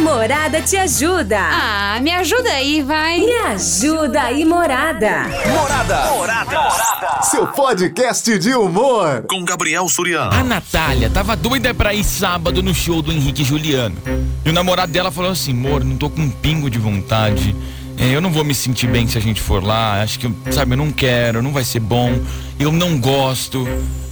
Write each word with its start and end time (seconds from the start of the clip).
Morada 0.00 0.62
te 0.62 0.76
ajuda. 0.76 1.38
Ah, 1.38 1.98
me 2.00 2.10
ajuda 2.10 2.50
aí, 2.50 2.82
vai. 2.82 3.20
Me 3.20 3.32
ajuda 3.32 4.22
aí, 4.22 4.44
Morada. 4.46 5.26
Morada. 5.46 6.10
Morada. 6.12 7.22
Seu 7.22 7.46
podcast 7.46 8.38
de 8.38 8.54
humor. 8.54 9.24
Com 9.28 9.44
Gabriel 9.44 9.86
Suriano. 9.88 10.32
A 10.32 10.42
Natália 10.42 11.10
tava 11.10 11.36
doida 11.36 11.74
pra 11.74 11.92
ir 11.92 12.02
sábado 12.02 12.62
no 12.62 12.74
show 12.74 13.02
do 13.02 13.12
Henrique 13.12 13.44
Juliano. 13.44 13.96
E 14.44 14.48
o 14.48 14.52
namorado 14.52 14.90
dela 14.90 15.10
falou 15.10 15.30
assim: 15.30 15.52
amor, 15.52 15.84
não 15.84 15.96
tô 15.96 16.08
com 16.08 16.22
um 16.22 16.30
pingo 16.30 16.70
de 16.70 16.78
vontade. 16.78 17.54
É, 17.98 18.06
eu 18.06 18.22
não 18.22 18.32
vou 18.32 18.42
me 18.42 18.54
sentir 18.54 18.86
bem 18.86 19.06
se 19.06 19.18
a 19.18 19.20
gente 19.20 19.40
for 19.40 19.62
lá. 19.62 20.00
Acho 20.02 20.18
que, 20.18 20.32
sabe, 20.50 20.72
eu 20.72 20.78
não 20.78 20.90
quero, 20.90 21.42
não 21.42 21.52
vai 21.52 21.64
ser 21.64 21.80
bom. 21.80 22.18
Eu 22.58 22.72
não 22.72 22.98
gosto. 22.98 23.68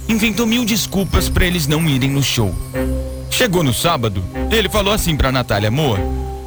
Inventou 0.07 0.45
mil 0.45 0.63
desculpas 0.63 1.29
pra 1.29 1.45
eles 1.45 1.65
não 1.65 1.83
irem 1.89 2.11
no 2.11 2.21
show. 2.21 2.53
Chegou 3.29 3.63
no 3.63 3.73
sábado, 3.73 4.23
ele 4.51 4.69
falou 4.69 4.93
assim 4.93 5.15
pra 5.15 5.31
Natália: 5.31 5.69
amor, 5.69 5.99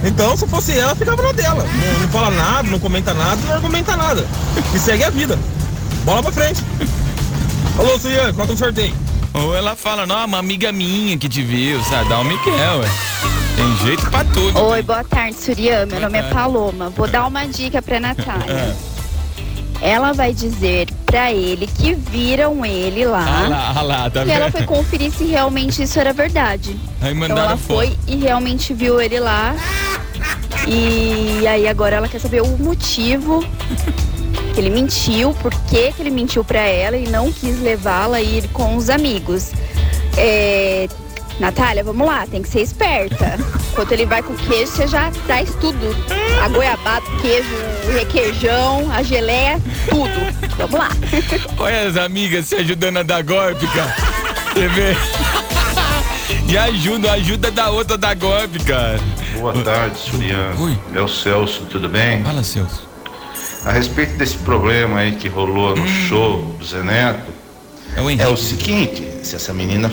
Então, 0.04 0.36
se 0.36 0.46
fosse 0.46 0.78
ela, 0.78 0.94
ficava 0.94 1.22
na 1.22 1.32
dela. 1.32 1.64
Não, 1.64 2.00
não 2.00 2.08
fala 2.08 2.30
nada, 2.30 2.68
não 2.68 2.78
comenta 2.78 3.14
nada, 3.14 3.41
não 3.46 3.54
argumenta 3.54 3.96
nada. 3.96 4.26
E 4.74 4.78
segue 4.78 5.04
a 5.04 5.10
vida. 5.10 5.38
Bola 6.04 6.22
pra 6.22 6.32
frente. 6.32 6.62
Alô, 7.78 7.98
Surya, 7.98 8.32
qual 8.32 8.48
é 8.48 8.53
o 8.53 8.56
sorteio? 8.56 8.94
Ou 9.34 9.54
ela 9.54 9.76
fala, 9.76 10.06
não, 10.06 10.25
uma 10.25 10.38
amiga 10.38 10.72
minha 10.72 11.16
que 11.19 11.28
te 11.28 11.42
viu, 11.42 11.82
sabe? 11.84 12.09
Dá 12.09 12.19
um 12.20 12.25
Miguel, 12.25 12.78
ué. 12.81 12.88
Tem 13.56 13.76
jeito 13.87 14.10
pra 14.10 14.25
tudo. 14.25 14.59
Oi, 14.59 14.82
boa 14.82 15.04
tarde, 15.04 15.34
Surya. 15.37 15.86
Meu 15.86 16.00
nome 16.00 16.19
é. 16.19 16.22
Paloma. 16.25 16.91
Vou 16.91 17.06
dar 17.09 17.26
uma 17.26 17.47
dica 17.47 17.81
pra 17.82 18.00
Natália. 18.00 18.50
É. 18.53 18.76
Ela 19.82 20.12
vai 20.12 20.32
dizer 20.32 20.88
pra 21.04 21.32
ele 21.32 21.66
que 21.66 21.92
viram 21.94 22.65
ele 22.65 23.04
Ah 23.04 23.09
lá. 23.10 23.48
lá, 23.48 23.72
ah 23.76 23.82
lá, 23.82 24.10
tá 24.10 24.25
E 24.25 24.31
ela 24.31 24.50
foi 24.50 24.62
conferir 24.65 25.10
se 25.12 25.25
realmente 25.25 25.82
isso 25.82 25.98
era 26.00 26.15
verdade. 26.15 26.70
Aí 27.03 27.10
Então 27.12 27.28
mandaram 27.28 27.42
ela 27.50 27.56
foto. 27.59 27.76
foi 27.81 27.98
e 28.06 28.16
realmente 28.16 28.72
viu 28.72 28.98
ele 29.00 29.20
lá. 29.20 29.54
E 30.66 31.47
aí 31.47 31.69
agora 31.69 31.97
ela 31.97 32.09
quer 32.09 32.20
saber 32.20 32.41
o 32.42 32.56
motivo 32.59 33.44
que 34.56 34.60
ele 34.60 34.70
mentiu, 34.70 35.34
por 35.34 35.52
que, 35.64 35.92
que 35.92 36.00
ele 36.00 36.10
mentiu 36.10 36.42
pra 36.42 36.60
ela 36.60 36.96
e 36.96 37.06
não 37.10 37.30
quis 37.30 37.60
levá-la 37.60 38.16
a 38.16 38.22
ir 38.22 38.48
com 38.54 38.74
os 38.74 38.88
amigos. 38.88 39.52
É, 40.16 40.88
Natália, 41.38 41.84
vamos 41.84 42.06
lá, 42.06 42.26
tem 42.26 42.40
que 42.40 42.48
ser 42.48 42.62
esperta. 42.62 43.36
Enquanto 43.72 43.92
ele 43.92 44.06
vai 44.06 44.22
com 44.22 44.34
queijo, 44.34 44.72
você 44.72 44.86
já 44.86 45.10
traz 45.26 45.54
tudo. 45.56 45.94
A 46.42 46.48
goiabada, 46.48 47.04
o 47.06 47.20
queijo, 47.20 47.50
o 47.86 47.92
requeijão, 47.92 48.90
a 48.90 49.02
geleia, 49.02 49.60
tudo. 49.90 50.56
Vamos 50.56 50.80
lá. 50.80 50.88
Olha 51.58 51.88
as 51.88 51.98
amigas 51.98 52.46
se 52.46 52.54
ajudando 52.54 52.96
a 52.96 53.02
dar 53.02 53.22
golpe, 53.22 53.66
cara. 53.66 53.94
Você 54.54 54.68
vê? 54.68 54.96
E 56.50 56.56
ajuda, 56.56 57.12
ajuda 57.12 57.50
da 57.50 57.68
outra 57.68 57.96
a 57.96 57.98
dar 57.98 58.16
golpe, 58.16 58.58
cara. 58.60 58.98
Boa 59.38 59.52
tarde, 59.62 59.98
Suriano. 59.98 60.64
Oi. 60.64 60.78
É 60.94 61.00
o 61.02 61.08
Celso, 61.08 61.66
tudo 61.66 61.90
bem? 61.90 62.24
Fala, 62.24 62.42
Celso. 62.42 62.95
A 63.66 63.72
respeito 63.72 64.16
desse 64.16 64.37
problema 64.37 65.00
aí 65.00 65.16
que 65.16 65.27
rolou 65.27 65.75
no 65.75 65.88
show 65.88 66.41
do 66.56 66.65
Zé 66.65 66.84
Neto, 66.84 67.32
É 67.97 68.00
o 68.00 68.09
é 68.09 68.28
o 68.28 68.37
seguinte, 68.37 69.03
se 69.25 69.34
essa 69.34 69.53
menina 69.53 69.91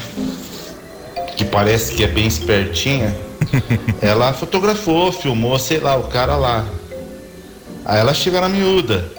que 1.35 1.43
parece 1.43 1.95
que 1.95 2.03
é 2.03 2.07
bem 2.07 2.27
espertinha, 2.27 3.17
ela 3.99 4.31
fotografou, 4.31 5.11
filmou, 5.11 5.57
sei 5.57 5.79
lá, 5.79 5.97
o 5.97 6.03
cara 6.03 6.35
lá. 6.35 6.63
Aí 7.83 7.99
ela 7.99 8.13
chega 8.13 8.39
na 8.39 8.47
miúda. 8.47 9.09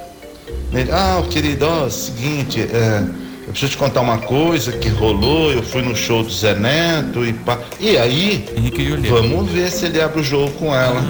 Ele, 0.72 0.88
ah, 0.92 1.20
querido, 1.28 1.66
ó, 1.66 1.90
seguinte, 1.90 2.60
é, 2.60 3.02
eu 3.46 3.50
preciso 3.50 3.72
te 3.72 3.76
contar 3.76 4.02
uma 4.02 4.18
coisa 4.18 4.70
que 4.70 4.88
rolou, 4.88 5.50
eu 5.50 5.64
fui 5.64 5.82
no 5.82 5.96
show 5.96 6.22
do 6.22 6.30
Zé 6.30 6.54
Neto 6.54 7.24
e 7.26 7.32
pá. 7.32 7.58
E 7.80 7.98
aí, 7.98 8.44
Henrique. 8.56 8.88
Vamos 9.08 9.50
ver 9.50 9.68
se 9.72 9.86
ele 9.86 10.00
abre 10.00 10.20
o 10.20 10.24
jogo 10.24 10.52
com 10.52 10.72
ela. 10.72 11.02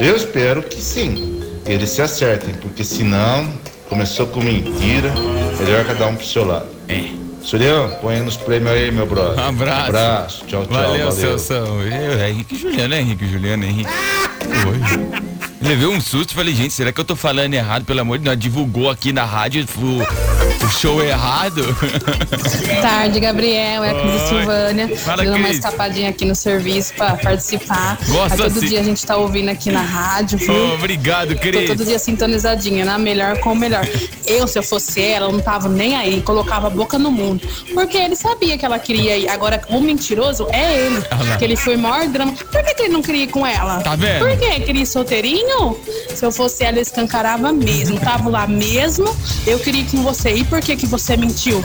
Eu 0.00 0.16
espero 0.16 0.62
que 0.62 0.80
sim. 0.80 1.27
Eles 1.68 1.90
se 1.90 2.00
acertem, 2.00 2.54
porque 2.54 2.82
senão 2.82 3.46
começou 3.90 4.26
com 4.26 4.40
mentira. 4.40 5.12
Melhor 5.60 5.84
cada 5.84 6.06
um 6.06 6.16
pro 6.16 6.26
seu 6.26 6.46
lado. 6.46 6.66
É. 6.88 7.10
Surião, 7.42 7.90
põe 8.00 8.20
nos 8.20 8.36
prêmios 8.36 8.72
aí, 8.72 8.90
meu 8.90 9.06
brother. 9.06 9.38
Um 9.38 9.48
abraço. 9.48 9.88
Abraço. 9.88 10.44
Tchau, 10.46 10.66
tchau. 10.66 10.74
Valeu, 10.74 11.10
valeu. 11.10 11.38
Celso. 11.38 11.52
Eu, 11.52 12.18
é 12.18 12.30
Henrique 12.30 12.54
e 12.54 12.58
Juliano, 12.58 12.94
é 12.94 13.00
Henrique 13.00 13.24
e 13.24 13.28
Juliano, 13.28 13.64
é 13.64 13.68
Henrique. 13.68 13.90
Oi. 13.90 15.28
Levei 15.60 15.86
um 15.86 16.00
susto, 16.00 16.34
falei, 16.34 16.54
gente, 16.54 16.72
será 16.72 16.90
que 16.90 17.00
eu 17.00 17.04
tô 17.04 17.14
falando 17.14 17.52
errado? 17.52 17.84
Pelo 17.84 18.00
amor 18.00 18.18
de 18.18 18.24
Deus, 18.24 18.38
divulgou 18.38 18.88
aqui 18.88 19.12
na 19.12 19.24
rádio 19.24 19.66
o 19.76 20.47
show 20.70 21.02
errado. 21.02 21.62
tarde, 22.80 23.20
Gabriel. 23.20 23.84
É 23.84 23.90
a 23.90 23.94
Cris 23.94 24.22
Oi. 24.22 24.28
Silvânia. 24.28 24.96
Fala, 24.96 25.24
Dando 25.24 25.36
uma 25.36 25.50
escapadinha 25.50 26.10
aqui 26.10 26.24
no 26.24 26.34
serviço 26.34 26.94
pra 26.94 27.16
participar. 27.16 27.98
Gosto 28.08 28.32
Aí 28.32 28.38
todo 28.38 28.58
assim. 28.58 28.66
dia 28.66 28.80
a 28.80 28.82
gente 28.82 29.04
tá 29.04 29.16
ouvindo 29.16 29.48
aqui 29.48 29.70
na 29.70 29.80
rádio, 29.82 30.38
viu? 30.38 30.74
Obrigado, 30.74 31.34
Tô 31.34 31.40
Cris. 31.40 31.68
todo 31.68 31.84
dia 31.84 31.98
sintonizadinha, 31.98 32.84
na 32.84 32.98
melhor 32.98 33.38
com 33.38 33.52
o 33.52 33.56
melhor. 33.56 33.86
Eu, 34.26 34.46
se 34.46 34.58
eu 34.58 34.62
fosse 34.62 35.00
ela, 35.00 35.30
não 35.30 35.40
tava 35.40 35.68
nem 35.68 35.96
aí, 35.96 36.20
colocava 36.22 36.66
a 36.66 36.70
boca 36.70 36.98
no 36.98 37.10
mundo. 37.10 37.46
Porque 37.72 37.96
ele 37.96 38.16
sabia 38.16 38.58
que 38.58 38.64
ela 38.64 38.78
queria 38.78 39.16
ir. 39.16 39.28
Agora, 39.28 39.60
o 39.68 39.80
mentiroso 39.80 40.46
é 40.50 40.86
ele. 40.86 41.02
Ah 41.10 41.38
que 41.38 41.44
ele 41.44 41.56
foi 41.56 41.76
o 41.76 41.78
maior 41.78 42.06
drama. 42.08 42.32
Por 42.32 42.64
que, 42.64 42.74
que 42.74 42.82
ele 42.82 42.92
não 42.92 43.02
queria 43.02 43.24
ir 43.24 43.28
com 43.28 43.46
ela? 43.46 43.80
Tá 43.80 43.94
vendo? 43.94 44.18
Por 44.20 44.36
quê? 44.36 44.60
Queria 44.60 44.82
ir 44.82 44.86
solteirinho? 44.86 45.78
Se 46.14 46.24
eu 46.24 46.32
fosse 46.32 46.64
ela, 46.64 46.78
eu 46.78 46.82
escancarava 46.82 47.52
mesmo. 47.52 47.98
Tava 48.00 48.28
lá 48.28 48.46
mesmo. 48.46 49.06
Eu 49.46 49.58
queria 49.58 49.82
ir 49.82 49.86
com 49.90 50.02
você. 50.02 50.30
E 50.32 50.44
por 50.44 50.57
que, 50.60 50.76
que 50.76 50.86
você 50.86 51.16
mentiu? 51.16 51.62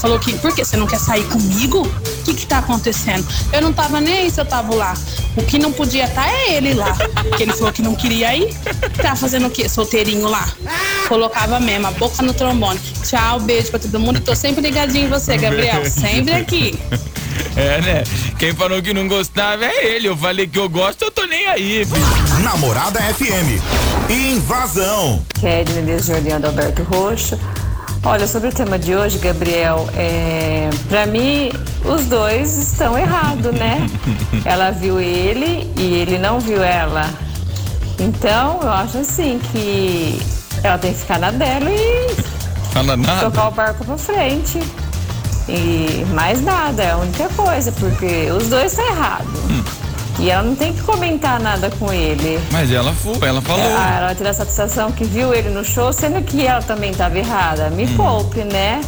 Falou 0.00 0.18
que, 0.18 0.32
por 0.38 0.54
que? 0.54 0.64
Você 0.64 0.76
não 0.76 0.86
quer 0.86 0.98
sair 0.98 1.24
comigo? 1.24 1.86
que 2.26 2.34
que 2.34 2.46
tá 2.46 2.58
acontecendo? 2.58 3.26
Eu 3.52 3.62
não 3.62 3.72
tava 3.72 4.00
nem 4.00 4.18
aí 4.18 4.30
se 4.30 4.40
eu 4.40 4.44
tava 4.44 4.74
lá. 4.74 4.94
O 5.36 5.42
que 5.42 5.58
não 5.58 5.72
podia 5.72 6.04
estar 6.04 6.24
tá 6.24 6.30
é 6.30 6.54
ele 6.54 6.74
lá. 6.74 6.96
Que 7.36 7.44
ele 7.44 7.52
falou 7.52 7.72
que 7.72 7.82
não 7.82 7.94
queria 7.94 8.34
ir. 8.34 8.54
Tá 9.00 9.14
fazendo 9.14 9.46
o 9.46 9.50
quê? 9.50 9.68
Solteirinho 9.68 10.28
lá. 10.28 10.48
Colocava 11.08 11.60
mesmo, 11.60 11.86
a 11.86 11.90
boca 11.92 12.22
no 12.22 12.34
trombone. 12.34 12.80
Tchau, 13.04 13.38
beijo 13.40 13.70
pra 13.70 13.78
todo 13.78 14.00
mundo. 14.00 14.20
Tô 14.20 14.34
sempre 14.34 14.60
ligadinho 14.60 15.06
em 15.06 15.08
você, 15.08 15.36
Gabriel. 15.36 15.84
Sempre 15.88 16.34
aqui. 16.34 16.78
É, 17.54 17.80
né? 17.80 18.04
Quem 18.38 18.52
falou 18.54 18.82
que 18.82 18.92
não 18.92 19.08
gostava 19.08 19.64
é 19.64 19.94
ele. 19.94 20.08
Eu 20.08 20.16
falei 20.16 20.46
que 20.46 20.58
eu 20.58 20.68
gosto, 20.68 21.02
eu 21.02 21.10
tô 21.10 21.24
nem 21.26 21.46
aí, 21.46 21.86
filho. 21.86 22.42
Namorada 22.42 23.00
FM. 23.00 23.60
Invasão. 24.10 25.22
Kedney 25.40 25.82
desde 25.82 26.12
Orlando 26.12 26.46
Alberto 26.46 26.82
Roxo. 26.82 27.38
Olha, 28.04 28.26
sobre 28.26 28.48
o 28.48 28.52
tema 28.52 28.78
de 28.78 28.94
hoje, 28.94 29.18
Gabriel, 29.18 29.88
é, 29.96 30.70
para 30.88 31.06
mim 31.06 31.50
os 31.84 32.06
dois 32.06 32.56
estão 32.56 32.96
errados, 32.96 33.52
né? 33.52 33.84
Ela 34.44 34.70
viu 34.70 35.00
ele 35.00 35.70
e 35.76 35.94
ele 35.94 36.18
não 36.18 36.38
viu 36.38 36.62
ela. 36.62 37.08
Então, 37.98 38.60
eu 38.62 38.70
acho 38.70 38.98
assim 38.98 39.40
que 39.50 40.20
ela 40.62 40.78
tem 40.78 40.92
que 40.92 41.00
ficar 41.00 41.18
na 41.18 41.30
dela 41.32 41.68
e 41.70 42.14
Fala 42.72 42.96
nada. 42.96 43.22
tocar 43.30 43.48
o 43.48 43.50
barco 43.50 43.84
pra 43.84 43.96
frente. 43.98 44.60
E 45.48 46.04
mais 46.12 46.42
nada, 46.42 46.82
é 46.82 46.90
a 46.92 46.96
única 46.98 47.28
coisa, 47.30 47.72
porque 47.72 48.30
os 48.30 48.48
dois 48.48 48.72
estão 48.72 48.86
errados. 48.86 49.40
E 50.18 50.30
ela 50.30 50.42
não 50.42 50.56
tem 50.56 50.72
que 50.72 50.80
comentar 50.82 51.38
nada 51.38 51.70
com 51.78 51.92
ele. 51.92 52.38
Mas 52.50 52.72
ela 52.72 52.92
foi, 52.92 53.28
ela 53.28 53.40
falou. 53.42 53.64
Ah, 53.76 54.14
ela 54.16 54.30
a 54.30 54.34
satisfação 54.34 54.90
que 54.90 55.04
viu 55.04 55.34
ele 55.34 55.50
no 55.50 55.64
show, 55.64 55.92
sendo 55.92 56.22
que 56.22 56.46
ela 56.46 56.62
também 56.62 56.90
estava 56.90 57.18
errada. 57.18 57.68
Me 57.70 57.86
poupe, 57.88 58.42
né? 58.44 58.80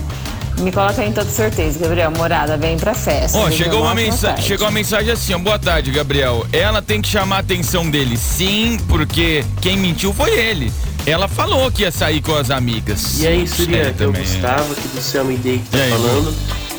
Me 0.61 0.73
coloca 0.73 1.05
em 1.05 1.13
todo 1.13 1.29
sorteio, 1.31 1.73
Gabriel. 1.79 2.11
Morada, 2.11 2.57
vem 2.57 2.77
pra 2.77 2.95
festa. 2.95 3.39
Ó, 3.39 3.47
Me 3.47 3.53
chegou 3.57 3.81
uma, 3.81 3.91
ótima 3.91 4.03
mensa 4.07 4.27
tarde. 4.29 4.43
chegou 4.43 4.67
uma 4.67 4.73
mensagem 4.73 5.13
assim, 5.13 5.35
ó, 5.35 5.39
boa 5.39 5.59
tarde, 5.59 5.91
Gabriel. 5.91 6.45
Ela 6.53 6.83
tem 6.83 7.01
que 7.01 7.09
chamar 7.09 7.37
a 7.37 7.41
atenção 7.41 7.89
dele, 7.89 8.17
sim, 8.17 8.79
porque 8.89 9.45
quem 9.61 9.77
mentiu 9.77 10.13
foi 10.13 10.31
ele. 10.37 10.73
Ela 11.07 11.29
falou 11.29 11.71
que 11.71 11.83
ia 11.83 11.93
sair 11.93 12.21
com 12.21 12.35
as 12.35 12.51
amigas. 12.51 13.21
E 13.21 13.27
aí, 13.27 13.47
Surya, 13.47 13.83
É, 13.83 13.85
que 13.87 13.93
também, 13.99 14.23
é. 14.23 14.25
Gustavo 14.25 14.73
aqui 14.73 14.89
do 14.89 15.01
Céu 15.01 15.25
Day 15.25 15.59
que 15.59 15.71
tá 15.71 15.79
aí, 15.79 15.91
falando. 15.91 16.35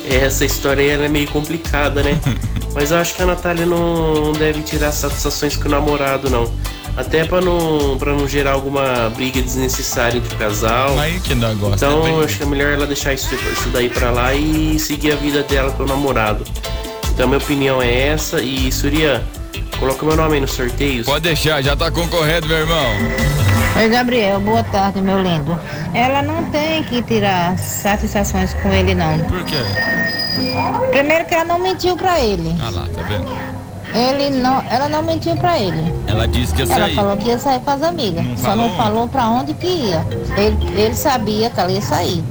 Essa 0.08 0.44
história 0.44 0.82
aí 0.82 0.90
ela 0.90 1.04
é 1.06 1.08
meio 1.08 1.28
complicada, 1.28 2.02
né? 2.02 2.18
Mas 2.74 2.90
eu 2.90 2.98
acho 2.98 3.14
que 3.14 3.22
a 3.22 3.26
Natália 3.26 3.66
não 3.66 4.32
deve 4.32 4.62
tirar 4.62 4.92
satisfações 4.92 5.56
com 5.56 5.68
o 5.68 5.70
namorado, 5.70 6.30
não. 6.30 6.50
Até 6.96 7.24
pra 7.24 7.40
não, 7.40 7.96
pra 7.98 8.12
não 8.12 8.28
gerar 8.28 8.52
alguma 8.52 9.10
briga 9.10 9.40
desnecessária 9.40 10.18
entre 10.18 10.34
o 10.34 10.38
casal. 10.38 10.98
Aí 10.98 11.20
que 11.20 11.34
não 11.34 11.56
gosta. 11.56 11.86
Então 11.86 12.02
bem. 12.02 12.14
eu 12.14 12.24
acho 12.24 12.36
que 12.36 12.42
é 12.42 12.46
melhor 12.46 12.72
ela 12.72 12.86
deixar 12.86 13.12
isso, 13.12 13.34
isso 13.34 13.68
daí 13.70 13.88
pra 13.88 14.10
lá 14.10 14.34
e 14.34 14.78
seguir 14.78 15.12
a 15.12 15.16
vida 15.16 15.42
dela 15.42 15.72
com 15.72 15.84
o 15.84 15.86
namorado. 15.86 16.44
Então 17.12 17.28
minha 17.28 17.38
opinião 17.38 17.80
é 17.80 18.08
essa 18.08 18.40
e 18.40 18.70
Surya, 18.72 19.22
coloca 19.78 20.04
meu 20.04 20.16
nome 20.16 20.34
aí 20.34 20.40
nos 20.40 20.52
sorteios. 20.52 21.06
Pode 21.06 21.22
deixar, 21.22 21.62
já 21.62 21.76
tá 21.76 21.90
concorrendo, 21.90 22.46
meu 22.48 22.58
irmão. 22.58 22.86
Oi, 23.76 23.88
Gabriel, 23.88 24.40
boa 24.40 24.64
tarde, 24.64 25.00
meu 25.00 25.22
lindo. 25.22 25.58
Ela 25.94 26.22
não 26.22 26.44
tem 26.50 26.82
que 26.84 27.02
tirar 27.02 27.56
satisfações 27.58 28.52
com 28.54 28.72
ele, 28.72 28.94
não. 28.94 29.18
Por 29.20 29.44
quê? 29.44 29.56
Primeiro 30.90 31.24
que 31.24 31.34
ela 31.34 31.44
não 31.44 31.58
mentiu 31.58 31.96
pra 31.96 32.20
ele. 32.20 32.56
Ah 32.60 32.70
lá, 32.70 32.86
tá 32.94 33.02
vendo? 33.02 33.60
Ele 33.92 34.30
não, 34.38 34.62
ela 34.70 34.88
não 34.88 35.02
mentiu 35.02 35.36
pra 35.36 35.58
ele. 35.58 35.92
Ela 36.06 36.28
disse 36.28 36.54
que 36.54 36.62
ia 36.62 36.72
Ela 36.72 36.86
sair. 36.86 36.94
falou 36.94 37.16
que 37.16 37.28
ia 37.28 37.38
sair 37.38 37.60
com 37.60 37.70
as 37.70 37.82
amigas. 37.82 38.24
Não 38.24 38.36
Só 38.36 38.54
não 38.56 38.70
falou? 38.70 38.76
falou 38.76 39.08
pra 39.08 39.28
onde 39.28 39.52
que 39.54 39.66
ia. 39.66 40.06
Ele, 40.36 40.80
ele 40.80 40.94
sabia 40.94 41.50
que 41.50 41.58
ela 41.58 41.72
ia 41.72 41.82
sair. 41.82 42.22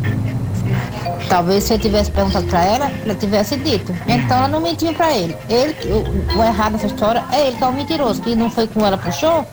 Talvez 1.28 1.64
se 1.66 1.74
eu 1.74 1.80
tivesse 1.80 2.10
perguntado 2.12 2.46
pra 2.48 2.64
ela, 2.64 2.92
ela 3.06 3.14
tivesse 3.14 3.56
dito. 3.58 3.94
Então 4.08 4.38
ela 4.38 4.48
não 4.48 4.62
mentiu 4.62 4.94
pra 4.94 5.12
ele. 5.16 5.36
Ele, 5.50 5.76
o, 5.92 6.40
o 6.40 6.44
errado 6.44 6.74
dessa 6.74 6.88
história 6.88 7.24
é 7.32 7.48
ele 7.48 7.58
que 7.58 7.64
é 7.64 7.68
o 7.68 7.74
mentiroso, 7.74 8.22
que 8.22 8.36
não 8.36 8.50
foi 8.50 8.66
com 8.66 8.84
ela 8.86 8.98
pro 8.98 9.12
show, 9.12 9.46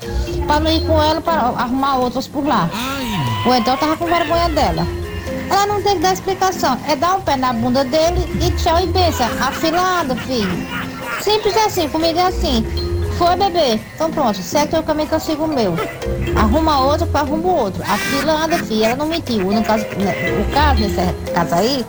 pra 0.47 0.59
não 0.61 0.71
ir 0.71 0.87
com 0.87 1.03
ela 1.03 1.21
para 1.21 1.41
arrumar 1.41 1.97
outras 1.97 2.27
por 2.29 2.47
lá. 2.47 2.71
Ou 3.45 3.55
então 3.55 3.77
tava 3.77 3.97
com 3.97 4.07
vergonha 4.07 4.49
dela. 4.49 4.87
Ela 5.51 5.67
não 5.67 5.83
tem 5.83 5.97
que 5.97 6.03
dar 6.03 6.13
explicação. 6.13 6.79
É 6.89 6.97
dar 6.97 7.17
um 7.17 7.21
pé 7.21 7.37
na 7.37 7.53
bunda 7.53 7.85
dele 7.85 8.25
e 8.41 8.51
tchau 8.53 8.81
e 8.81 8.87
benção. 8.87 9.29
Afilado, 9.41 10.17
filho. 10.17 10.67
Simples 11.21 11.57
assim, 11.57 11.89
comigo 11.89 12.19
é 12.19 12.27
assim. 12.27 12.65
Foi, 13.19 13.35
bebê. 13.35 13.81
Então 13.95 14.11
pronto, 14.11 14.41
segue 14.43 14.73
teu 14.73 14.83
caminho 14.83 15.09
que 15.09 15.15
eu 15.15 15.21
sigo 15.21 15.45
o 15.45 15.49
meu. 15.49 15.75
Arruma 16.37 16.81
outro, 16.81 17.09
arrumo 17.15 17.49
outro. 17.49 17.83
A 17.83 17.97
filho, 17.97 18.85
ela 18.85 18.97
não 18.97 19.07
mentiu. 19.07 19.51
No 19.51 19.65
caso, 19.65 19.85
né, 19.97 20.15
o 20.41 20.53
caso 20.53 20.81
nesse 20.81 21.33
caso 21.33 21.55
aí, 21.55 21.87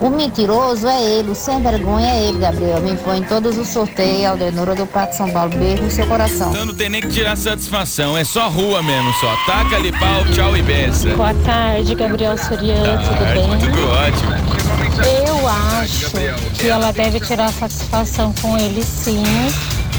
o 0.00 0.10
mentiroso 0.10 0.86
é 0.86 1.02
ele, 1.02 1.30
o 1.30 1.34
sem 1.34 1.60
vergonha 1.62 2.06
é 2.10 2.28
ele, 2.28 2.38
Gabriel. 2.38 2.80
Me 2.80 2.96
põe 2.96 3.18
em 3.18 3.22
todos 3.22 3.56
os 3.56 3.68
sorteios, 3.68 4.26
Aldenora 4.26 4.74
do 4.74 4.86
Parque 4.86 5.16
São 5.16 5.30
Paulo. 5.30 5.50
Beijo 5.56 5.82
no 5.82 5.90
seu 5.90 6.06
coração. 6.06 6.50
Então 6.50 6.66
não 6.66 6.74
tem 6.74 6.88
nem 6.90 7.00
que 7.00 7.08
tirar 7.08 7.36
satisfação, 7.36 8.16
é 8.16 8.22
só 8.24 8.48
rua 8.48 8.82
mesmo, 8.82 9.12
só. 9.14 9.34
Taca 9.46 9.76
ali 9.76 9.92
pau, 9.92 10.24
tchau 10.34 10.56
e 10.56 10.62
benção. 10.62 11.16
Boa 11.16 11.34
tarde, 11.44 11.94
Gabriel 11.94 12.36
Soriano, 12.36 13.02
tudo 13.02 13.24
Ah, 13.24 13.34
bem? 13.34 13.58
tudo 13.58 13.88
ótimo. 13.88 14.66
Eu 15.26 15.48
acho 15.48 16.10
que 16.58 16.68
ela 16.68 16.90
deve 16.92 17.20
tirar 17.20 17.52
satisfação 17.52 18.32
com 18.40 18.56
ele 18.58 18.82
sim, 18.82 19.22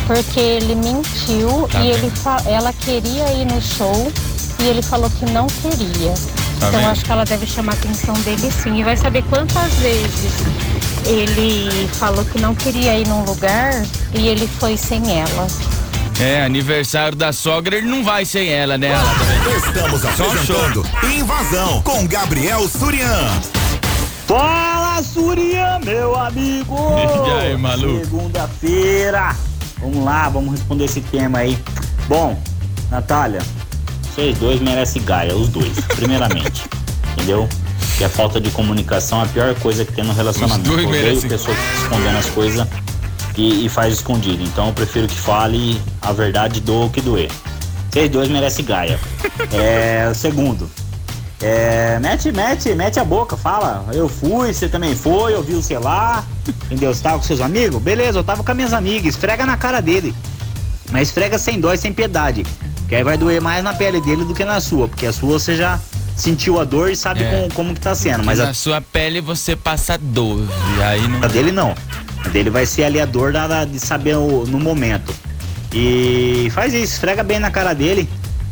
porque 0.06 0.40
ele 0.40 0.76
mentiu 0.76 1.68
Tá 1.72 1.80
e 1.80 1.84
bem. 1.84 1.92
ele 1.92 2.12
ela 2.48 2.74
queria 2.74 3.32
ir 3.34 3.46
no 3.46 3.62
show 3.62 4.12
e 4.60 4.64
ele 4.68 4.82
falou 4.82 5.10
que 5.10 5.26
não 5.32 5.48
queria. 5.48 6.14
Tá 6.60 6.68
então 6.68 6.80
vendo? 6.80 6.90
acho 6.90 7.06
que 7.06 7.12
ela 7.12 7.26
deve 7.26 7.46
chamar 7.46 7.74
a 7.74 7.76
atenção 7.76 8.14
dele 8.22 8.52
sim 8.52 8.80
e 8.80 8.84
vai 8.84 8.98
saber 8.98 9.24
quantas 9.30 9.74
vezes 9.76 10.34
ele 11.06 11.88
falou 11.94 12.26
que 12.26 12.40
não 12.40 12.54
queria 12.56 12.98
ir 12.98 13.08
num 13.08 13.24
lugar 13.24 13.72
e 14.14 14.28
ele 14.28 14.48
foi 14.60 14.76
sem 14.76 15.20
ela. 15.20 15.48
É, 16.20 16.44
aniversário 16.44 17.16
da 17.16 17.32
sogra, 17.32 17.78
ele 17.78 17.88
não 17.88 18.04
vai 18.04 18.26
sem 18.26 18.50
ela, 18.50 18.78
né? 18.78 18.88
Ela. 18.88 19.04
Estamos 19.56 20.04
apresentando 20.04 20.86
Invasão 21.04 21.82
com 21.84 22.08
Gabriel 22.08 22.68
Surian. 22.68 23.30
Fala, 24.26 25.02
Surya, 25.04 25.80
meu 25.86 26.16
amigo! 26.16 26.76
E 27.28 27.32
aí, 27.52 27.58
maluco? 27.58 28.00
Segunda-feira. 28.04 29.36
Vamos 29.80 30.04
lá, 30.04 30.28
vamos 30.28 30.52
responder 30.52 30.86
esse 30.86 31.02
tema 31.02 31.40
aí. 31.40 31.58
Bom, 32.08 32.38
Natália, 32.90 33.42
vocês 34.18 34.36
dois 34.40 34.60
merecem 34.60 35.04
gaia, 35.04 35.36
os 35.36 35.48
dois, 35.48 35.80
primeiramente. 35.96 36.64
entendeu? 37.14 37.48
Que 38.00 38.04
a 38.04 38.10
falta 38.10 38.42
de 38.42 38.50
comunicação 38.50 39.22
é 39.22 39.26
a 39.26 39.28
pior 39.28 39.54
coisa 39.60 39.86
que 39.86 39.94
tem 39.94 40.04
no 40.04 40.12
relacionamento. 40.12 40.68
Eu 40.72 40.88
odeio 40.88 41.22
pessoa 41.22 41.56
que 41.56 41.62
fica 41.62 41.84
escondendo 41.84 42.18
as 42.18 42.26
coisas 42.32 42.68
e, 43.38 43.66
e 43.66 43.70
faz 43.70 43.94
escondido. 43.94 44.42
Então 44.42 44.68
eu 44.68 44.74
prefiro 44.74 45.08
que 45.08 45.16
fale 45.16 45.80
a 46.02 46.12
verdade 46.12 46.60
do 46.62 46.90
que 46.90 47.00
doer. 47.00 47.30
Vocês 47.92 48.10
dois 48.10 48.28
merecem 48.28 48.66
gaia. 48.66 49.00
É, 49.54 50.12
segundo, 50.16 50.68
é, 51.40 52.00
mete, 52.00 52.32
mete, 52.32 52.74
mete 52.74 53.00
a 53.00 53.04
boca, 53.04 53.38
fala. 53.38 53.86
Eu 53.94 54.10
fui, 54.10 54.52
você 54.52 54.68
também 54.68 54.96
foi, 54.96 55.36
eu 55.36 55.44
vi 55.44 55.54
o 55.54 55.62
sei 55.62 55.78
lá. 55.78 56.26
Entendeu? 56.66 56.92
Você 56.92 57.04
tava 57.04 57.20
com 57.20 57.24
seus 57.24 57.40
amigos? 57.40 57.80
Beleza, 57.80 58.18
eu 58.18 58.24
tava 58.24 58.44
com 58.44 58.50
as 58.52 58.58
minhas 58.58 58.74
amigas. 58.74 59.14
Esfrega 59.14 59.46
na 59.46 59.56
cara 59.58 59.80
dele. 59.80 60.14
Mas 60.92 61.10
esfrega 61.10 61.38
sem 61.38 61.60
dó 61.60 61.72
e 61.72 61.78
sem 61.78 61.94
piedade. 61.94 62.44
Que 62.88 62.96
aí 62.96 63.04
vai 63.04 63.18
doer 63.18 63.42
mais 63.42 63.64
na 63.64 63.74
pele 63.74 64.00
dele 64.02 64.24
do 64.24 64.34
que 64.34 64.46
na 64.46 64.60
sua. 64.62 64.88
Porque 64.88 65.06
a 65.06 65.14
sua 65.14 65.38
você 65.40 65.56
já 65.56 65.80
sentiu 66.16 66.60
a 66.60 66.64
dor 66.64 66.90
e 66.90 66.96
sabe 66.96 67.24
É. 67.24 67.30
como, 67.32 67.54
como 67.54 67.74
que 67.74 67.80
tá 67.82 67.94
sendo. 67.94 68.24
Mas 68.24 68.40
na 68.40 68.50
a, 68.50 68.54
sua 68.54 68.80
pele 68.82 69.20
você 69.22 69.56
passa 69.56 69.98
dor. 69.98 70.42
E 70.78 70.84
aí 70.84 71.08
não. 71.08 71.24
a 71.24 71.28
dele 71.28 71.52
não. 71.52 71.76
A 72.26 72.30
dele 72.30 72.50
vai 72.50 72.66
ser 72.66 72.84
ali 72.86 73.00
a 73.00 73.06
dor 73.06 73.32
da, 73.34 73.48
da- 73.48 73.66
de 73.66 73.80
saber 73.80 74.16
o- 74.16 74.46
no 74.48 74.60
momento. 74.60 75.14
E 75.74 76.50
faz 76.54 76.74
isso, 76.74 76.94
esfrega 76.94 77.24
bem 77.24 77.40
na 77.40 77.52
cara 77.52 77.74
dele. 77.74 78.10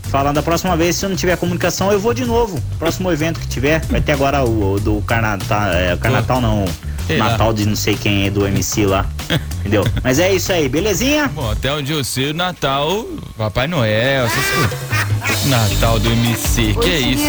Falando 0.09 0.35
da 0.35 0.43
próxima 0.43 0.77
vez, 0.77 0.95
se 0.95 1.05
eu 1.05 1.09
não 1.09 1.15
tiver 1.15 1.35
comunicação, 1.37 1.91
eu 1.91 1.99
vou 1.99 2.13
de 2.13 2.23
novo. 2.25 2.61
Próximo 2.77 3.11
evento 3.11 3.39
que 3.39 3.47
tiver, 3.47 3.81
vai 3.85 3.99
ter 4.01 4.11
agora 4.11 4.43
o, 4.45 4.73
o 4.73 4.79
do 4.79 5.01
Carnatal, 5.01 5.69
é, 5.73 5.97
Carnatal 5.97 6.39
não, 6.39 6.65
Sei 7.07 7.17
lá. 7.17 7.29
Natal 7.29 7.53
de 7.53 7.65
não 7.65 7.75
sei 7.75 7.95
quem 7.95 8.27
é 8.27 8.29
do 8.29 8.45
MC 8.47 8.85
lá. 8.85 9.05
Entendeu? 9.59 9.83
Mas 10.03 10.19
é 10.19 10.33
isso 10.33 10.51
aí, 10.51 10.69
belezinha? 10.69 11.27
Bom, 11.27 11.51
até 11.51 11.71
onde 11.73 11.91
eu 11.91 12.03
sei, 12.03 12.31
o 12.31 12.33
Natal, 12.33 13.05
Papai 13.37 13.67
Noel, 13.67 14.25
essas 14.25 14.45
coisas. 14.45 15.45
Natal 15.45 15.99
do 15.99 16.09
MC, 16.09 16.73
que 16.81 16.89
é 16.89 16.99
isso? 16.99 17.23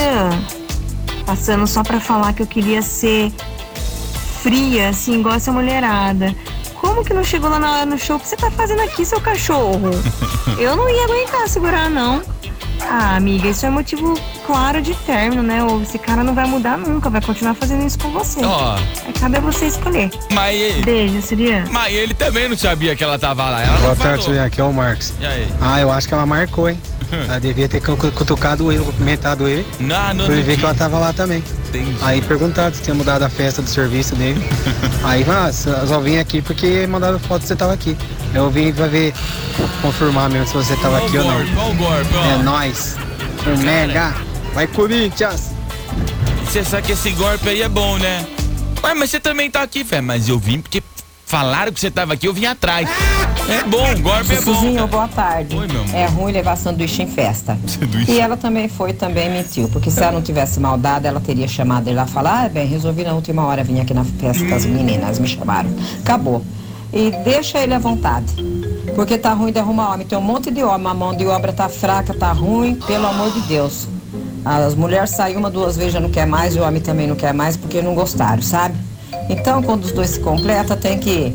Passando 1.24 1.66
só 1.66 1.82
pra 1.82 1.98
falar 2.00 2.32
que 2.32 2.42
eu 2.42 2.46
queria 2.46 2.82
ser 2.82 3.32
fria, 4.42 4.90
assim, 4.90 5.20
igual 5.20 5.34
essa 5.34 5.50
mulherada. 5.50 6.34
Como 6.74 7.04
que 7.04 7.12
não 7.12 7.24
chegou 7.24 7.50
lá 7.50 7.58
na 7.58 7.72
hora 7.72 7.86
no 7.86 7.98
show? 7.98 8.16
O 8.16 8.20
que 8.20 8.28
você 8.28 8.36
tá 8.36 8.50
fazendo 8.50 8.80
aqui, 8.82 9.04
seu 9.04 9.20
cachorro? 9.20 9.90
Eu 10.58 10.76
não 10.76 10.88
ia 10.88 11.04
aguentar 11.04 11.48
segurar, 11.48 11.90
não. 11.90 12.22
Ah, 12.82 13.16
amiga, 13.16 13.48
isso 13.48 13.64
é 13.66 13.70
motivo 13.70 14.14
claro 14.46 14.80
de 14.80 14.94
término, 14.94 15.42
né? 15.42 15.62
Ou 15.62 15.82
esse 15.82 15.98
cara 15.98 16.22
não 16.22 16.34
vai 16.34 16.46
mudar 16.46 16.76
nunca, 16.78 17.10
vai 17.10 17.20
continuar 17.20 17.54
fazendo 17.54 17.84
isso 17.86 17.98
com 17.98 18.10
você. 18.10 18.44
Ó. 18.44 18.76
Aí 19.06 19.12
cabe 19.12 19.36
a 19.38 19.40
você 19.40 19.66
escolher. 19.66 20.10
Mas 20.32 20.54
ele, 20.60 20.82
Beijo, 20.82 21.20
Sirian. 21.22 21.64
mas 21.70 21.92
ele 21.94 22.14
também 22.14 22.48
não 22.48 22.56
sabia 22.56 22.94
que 22.94 23.02
ela 23.02 23.18
tava 23.18 23.48
lá. 23.50 23.62
Ela 23.62 23.76
Boa 23.78 23.88
não 23.90 23.96
tarde, 23.96 24.02
falou. 24.02 24.22
Juliana. 24.22 24.46
Aqui 24.46 24.60
é 24.60 24.64
o 24.64 24.72
Marcos. 24.72 25.12
E 25.20 25.26
aí? 25.26 25.48
Ah, 25.60 25.80
eu 25.80 25.90
acho 25.90 26.06
que 26.08 26.14
ela 26.14 26.26
marcou, 26.26 26.68
hein? 26.68 26.80
Ela 27.28 27.38
devia 27.38 27.68
ter 27.68 27.80
cu- 27.80 27.96
cutucado 27.96 28.72
ele, 28.72 28.82
cumprimentado 28.84 29.46
ele. 29.46 29.64
Não, 29.78 30.12
não 30.12 30.24
pra 30.26 30.34
ele 30.34 30.42
ver 30.42 30.56
que 30.58 30.64
ela 30.64 30.74
tava 30.74 30.98
lá 30.98 31.12
também. 31.12 31.40
Aí 32.02 32.20
perguntaram 32.22 32.74
se 32.74 32.82
tinha 32.82 32.94
mudado 32.94 33.22
a 33.22 33.28
festa 33.28 33.62
do 33.62 33.68
serviço 33.68 34.14
dele. 34.14 34.40
Aí, 35.04 35.24
ah, 35.28 35.50
só 35.52 36.00
vim 36.00 36.18
aqui 36.18 36.42
porque 36.42 36.86
mandaram 36.86 37.18
foto 37.18 37.42
que 37.42 37.48
você 37.48 37.56
tava 37.56 37.72
aqui. 37.72 37.96
Eu 38.34 38.50
vim 38.50 38.72
pra 38.72 38.86
ver, 38.86 39.14
confirmar 39.82 40.28
mesmo 40.28 40.46
se 40.46 40.54
você 40.54 40.76
tava 40.76 40.98
aqui 40.98 41.18
ou 41.18 41.24
não. 41.24 41.36
O? 41.36 42.24
É 42.32 42.42
nóis. 42.42 42.96
Um 43.46 43.62
mega. 43.62 44.14
Vai 44.52 44.66
Corinthians. 44.66 45.52
Você 46.44 46.64
sabe 46.64 46.86
que 46.86 46.92
esse 46.92 47.10
golpe 47.10 47.48
aí 47.48 47.62
é 47.62 47.68
bom, 47.68 47.98
né? 47.98 48.26
Ué, 48.82 48.94
mas 48.94 49.10
você 49.10 49.20
também 49.20 49.50
tá 49.50 49.62
aqui, 49.62 49.84
Fé. 49.84 50.00
Mas 50.00 50.28
eu 50.28 50.38
vim 50.38 50.60
porque 50.60 50.82
falaram 51.26 51.72
que 51.72 51.80
você 51.80 51.90
tava 51.90 52.14
aqui, 52.14 52.28
eu 52.28 52.32
vim 52.32 52.46
atrás. 52.46 52.88
É 53.48 53.62
bom, 53.64 53.92
o 53.92 54.00
golpe 54.00 54.32
é 54.32 54.40
bom. 54.40 54.54
Suzinho, 54.54 54.86
boa 54.86 55.08
tarde. 55.08 55.56
Oi, 55.56 55.66
meu 55.66 55.82
amor. 55.82 55.94
É 55.94 56.06
ruim 56.06 56.32
levar 56.32 56.56
sanduíche 56.56 57.02
em 57.02 57.08
festa. 57.08 57.58
Sanduíche. 57.66 58.12
E 58.12 58.20
ela 58.20 58.36
também 58.36 58.68
foi, 58.68 58.92
também 58.92 59.28
mentiu. 59.28 59.68
Porque 59.68 59.90
se 59.90 60.00
ela 60.00 60.12
não 60.12 60.22
tivesse 60.22 60.60
maldade, 60.60 61.06
ela 61.06 61.20
teria 61.20 61.48
chamado 61.48 61.88
ele 61.88 61.96
lá 61.96 62.04
e 62.04 62.08
falar, 62.08 62.44
ah, 62.44 62.48
bem, 62.48 62.66
resolvi 62.66 63.02
na 63.02 63.12
última 63.12 63.44
hora 63.44 63.64
vir 63.64 63.80
aqui 63.80 63.92
na 63.92 64.04
festa 64.04 64.46
com 64.46 64.54
as 64.54 64.64
meninas, 64.64 65.18
me 65.18 65.26
chamaram. 65.26 65.68
Acabou. 66.00 66.42
E 66.92 67.10
deixa 67.24 67.58
ele 67.58 67.74
à 67.74 67.78
vontade. 67.78 68.32
Porque 68.94 69.18
tá 69.18 69.32
ruim 69.32 69.52
de 69.52 69.58
arrumar 69.58 69.92
homem. 69.92 70.06
Tem 70.06 70.16
um 70.16 70.22
monte 70.22 70.50
de 70.50 70.62
homem, 70.62 70.86
a 70.86 70.94
mão 70.94 71.14
de 71.14 71.26
obra 71.26 71.52
tá 71.52 71.68
fraca, 71.68 72.14
tá 72.14 72.30
ruim, 72.30 72.76
pelo 72.86 73.06
amor 73.06 73.32
de 73.32 73.40
Deus. 73.40 73.88
As 74.44 74.76
mulheres 74.76 75.10
saem 75.10 75.36
uma, 75.36 75.50
duas 75.50 75.76
vezes 75.76 75.92
já 75.92 76.00
não 76.00 76.08
quer 76.08 76.24
mais, 76.24 76.54
e 76.54 76.60
o 76.60 76.62
homem 76.62 76.80
também 76.80 77.08
não 77.08 77.16
quer 77.16 77.34
mais 77.34 77.56
porque 77.56 77.82
não 77.82 77.96
gostaram, 77.96 78.40
sabe? 78.40 78.85
Então, 79.28 79.62
quando 79.62 79.84
os 79.84 79.92
dois 79.92 80.10
se 80.10 80.20
completam, 80.20 80.76
tem 80.76 80.98
que 80.98 81.34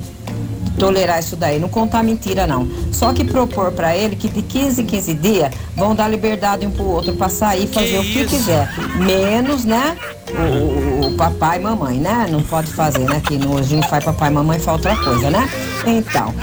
tolerar 0.77 1.19
isso 1.19 1.35
daí, 1.35 1.59
não 1.59 1.69
contar 1.69 2.03
mentira 2.03 2.47
não. 2.47 2.67
Só 2.91 3.13
que 3.13 3.23
propor 3.23 3.71
pra 3.71 3.95
ele 3.95 4.15
que 4.15 4.27
de 4.27 4.41
15 4.41 4.81
em 4.81 4.85
15 4.85 5.13
dias 5.15 5.53
vão 5.75 5.93
dar 5.93 6.07
liberdade 6.07 6.65
um 6.65 6.71
pro 6.71 6.85
outro 6.85 7.13
pra 7.13 7.29
sair 7.29 7.65
e 7.65 7.67
fazer 7.67 7.99
o 7.99 8.03
que 8.03 8.19
isso? 8.19 8.29
quiser. 8.29 8.69
Menos, 8.95 9.65
né? 9.65 9.97
O, 10.31 11.07
o 11.07 11.13
papai 11.17 11.59
e 11.59 11.61
mamãe, 11.61 11.97
né? 11.97 12.27
Não 12.29 12.41
pode 12.41 12.71
fazer, 12.71 13.07
né? 13.07 13.21
Que 13.21 13.35
hoje 13.45 13.75
não 13.75 13.83
faz 13.83 14.03
papai 14.03 14.29
e 14.29 14.33
mamãe, 14.33 14.59
faz 14.59 14.77
outra 14.77 14.95
coisa, 14.95 15.29
né? 15.29 15.49
Então, 15.85 16.33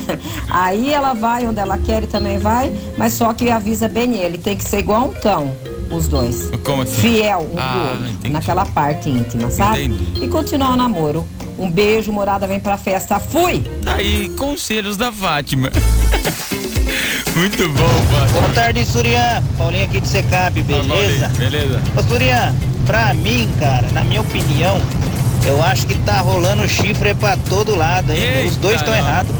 aí 0.50 0.92
ela 0.92 1.14
vai 1.14 1.46
onde 1.46 1.60
ela 1.60 1.78
quer 1.78 2.02
e 2.02 2.06
também 2.06 2.38
vai, 2.38 2.72
mas 2.96 3.12
só 3.12 3.32
que 3.32 3.50
avisa 3.50 3.88
bem 3.88 4.14
ele, 4.16 4.38
tem 4.38 4.56
que 4.56 4.64
ser 4.64 4.78
igual 4.78 5.04
um 5.04 5.12
cão, 5.12 5.52
os 5.90 6.08
dois. 6.08 6.50
Como 6.64 6.82
assim? 6.82 7.00
Fiel 7.00 7.40
um 7.52 7.58
Ah, 7.58 7.94
do 7.96 8.04
outro, 8.06 8.30
naquela 8.30 8.64
parte 8.66 9.08
íntima, 9.08 9.50
sabe? 9.50 9.84
Entendi. 9.84 10.24
E 10.24 10.28
continuar 10.28 10.72
o 10.72 10.76
namoro. 10.76 11.26
Um 11.58 11.70
beijo, 11.70 12.10
morada 12.12 12.46
vem 12.46 12.58
pra 12.58 12.76
festa. 12.76 13.18
Fui! 13.20 13.62
Aí, 13.86 14.28
conselhos 14.30 14.96
da 14.96 15.12
Fátima. 15.12 15.70
Muito 17.36 17.68
bom, 17.70 17.88
Fátima. 18.12 18.40
Boa 18.40 18.52
tarde, 18.54 18.84
Surian. 18.84 19.42
Paulinho 19.58 19.84
aqui 19.84 20.00
de 20.00 20.08
Secap, 20.08 20.62
beleza? 20.62 21.28
Beleza. 21.36 21.82
Ô, 21.96 22.02
Surian, 22.02 22.54
pra 22.86 23.12
mim, 23.14 23.48
cara, 23.58 23.88
na 23.92 24.04
minha 24.04 24.20
opinião, 24.20 24.80
eu 25.46 25.62
acho 25.62 25.86
que 25.86 25.94
tá 26.00 26.20
rolando 26.20 26.66
chifre 26.68 27.14
pra 27.14 27.36
todo 27.36 27.74
lado, 27.76 28.12
hein? 28.12 28.46
Os 28.48 28.56
dois 28.56 28.76
estão 28.76 28.94
errados. 28.94 29.34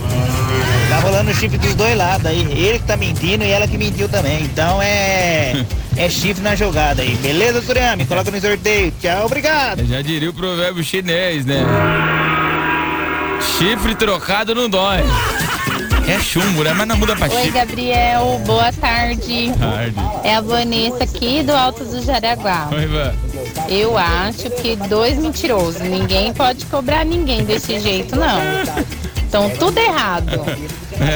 Tá 0.89 1.01
rolando 1.01 1.33
chifre 1.35 1.59
dos 1.59 1.75
dois 1.75 1.97
lados 1.97 2.27
aí. 2.27 2.41
Ele 2.53 2.79
que 2.79 2.85
tá 2.85 2.97
mentindo 2.97 3.43
e 3.45 3.51
ela 3.51 3.67
que 3.67 3.77
mentiu 3.79 4.09
também. 4.09 4.43
Então 4.45 4.81
é. 4.83 5.65
É 5.97 6.09
chifre 6.09 6.43
na 6.43 6.55
jogada 6.57 7.03
aí. 7.03 7.15
Beleza, 7.17 7.63
Surian? 7.63 7.97
Me 7.97 8.05
coloca 8.05 8.31
no 8.31 8.41
sorteio. 8.41 8.93
Tchau, 9.01 9.27
obrigado. 9.27 9.81
Eu 9.81 9.87
já 9.87 10.03
diria 10.03 10.29
o 10.31 10.35
provérbio 10.35 10.83
chinês, 10.83 11.45
né? 11.47 11.65
Chifre 13.59 13.95
trocado 13.95 14.55
não 14.55 14.69
dói. 14.69 15.01
É 16.07 16.19
chumbo, 16.21 16.63
né? 16.63 16.75
Mas 16.75 16.87
não 16.87 16.97
muda 16.97 17.17
pra 17.17 17.27
Oi, 17.29 17.33
chifre. 17.37 17.51
Gabriel, 17.53 18.41
boa 18.45 18.73
tarde. 18.73 19.53
Tarde. 19.59 19.95
É 20.23 20.35
a 20.35 20.41
Vanessa 20.41 21.05
aqui 21.05 21.43
do 21.43 21.53
Alto 21.53 21.85
do 21.85 22.03
Jaraguá. 22.03 22.69
Oi, 22.73 22.87
Van. 22.87 23.15
Eu 23.69 23.97
acho 23.97 24.51
que 24.51 24.77
dois 24.89 25.17
mentirosos. 25.17 25.81
Ninguém 25.81 26.33
pode 26.35 26.67
cobrar 26.67 27.05
ninguém 27.05 27.45
desse 27.45 27.79
jeito, 27.79 28.17
não. 28.17 28.41
Estão 29.25 29.49
tudo 29.51 29.79
errado. 29.79 30.45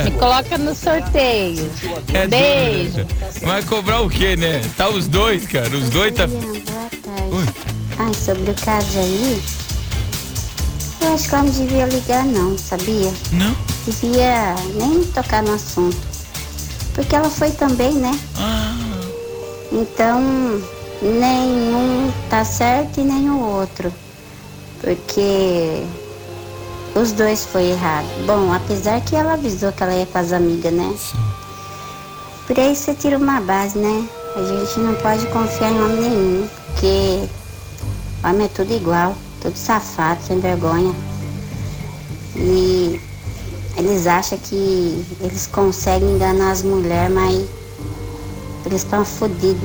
Me 0.04 0.11
coloca 0.12 0.58
no 0.58 0.75
sorteio. 0.75 1.70
É 2.12 2.26
Beijo. 2.26 3.06
Vai 3.42 3.62
cobrar 3.62 4.00
o 4.00 4.11
quê, 4.11 4.37
né? 4.37 4.61
Tá 4.76 4.88
os 4.88 5.06
dois, 5.06 5.47
cara. 5.47 5.68
Os 5.76 5.88
dois 5.90 6.14
tá. 6.14 6.25
Ai, 7.99 8.14
sobre 8.14 8.50
o 8.50 8.54
caso 8.54 8.99
aí, 8.99 9.42
eu 11.00 11.14
acho 11.14 11.28
que 11.28 11.35
ela 11.35 11.44
não 11.44 11.50
devia 11.50 11.87
ligar 11.87 12.25
não, 12.25 12.56
sabia? 12.58 13.12
Não? 13.32 13.56
Devia 13.87 14.54
nem 14.75 15.04
tocar 15.04 15.42
no 15.42 15.54
assunto. 15.54 15.97
Porque 16.94 17.14
ela 17.14 17.30
foi 17.30 17.50
também, 17.50 17.92
né? 17.94 18.18
Então, 19.70 20.20
nenhum 21.02 22.12
tá 22.28 22.44
certo 22.44 23.00
e 23.00 23.04
nem 23.04 23.30
o 23.30 23.40
outro. 23.40 23.92
Porque 24.80 25.85
os 26.99 27.12
dois 27.12 27.45
foi 27.47 27.71
errado. 27.71 28.07
Bom, 28.26 28.52
apesar 28.52 29.00
que 29.00 29.14
ela 29.14 29.35
avisou 29.35 29.73
que 29.73 29.83
ela 29.83 29.95
ia 29.95 30.07
com 30.07 30.19
as 30.19 30.33
amigas, 30.33 30.73
né? 30.73 30.95
Por 32.47 32.59
aí 32.59 32.75
você 32.75 32.95
tira 32.95 33.17
uma 33.17 33.40
base, 33.40 33.78
né? 33.78 34.09
A 34.35 34.40
gente 34.40 34.81
não 34.81 34.95
pode 34.97 35.26
confiar 35.26 35.71
em 35.71 35.81
homem 35.81 36.00
nenhum, 36.00 36.49
porque 36.67 37.28
homem 38.25 38.47
é 38.47 38.49
tudo 38.49 38.75
igual, 38.75 39.17
tudo 39.40 39.57
safado, 39.57 40.21
sem 40.26 40.40
vergonha. 40.40 40.95
E 42.37 43.00
eles 43.76 44.07
acham 44.07 44.38
que 44.38 45.05
eles 45.21 45.47
conseguem 45.47 46.14
enganar 46.14 46.52
as 46.52 46.62
mulheres, 46.62 47.14
mas 47.14 47.49
eles 48.67 48.83
estão 48.83 49.05
fodidos 49.05 49.62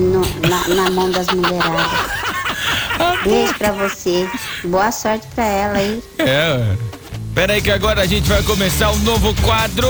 na, 0.48 0.74
na 0.74 0.90
mão 0.90 1.10
das 1.10 1.26
mulheradas. 1.28 2.14
Beijo 3.24 3.54
pra 3.54 3.72
você. 3.72 4.28
Boa 4.64 4.92
sorte 4.92 5.26
pra 5.34 5.44
ela 5.44 5.78
aí. 5.78 6.02
É. 6.18 6.93
Pera 7.34 7.54
aí 7.54 7.60
que 7.62 7.70
agora 7.70 8.02
a 8.02 8.06
gente 8.06 8.28
vai 8.28 8.42
começar 8.42 8.90
um 8.92 8.98
novo 8.98 9.34
quadro. 9.42 9.88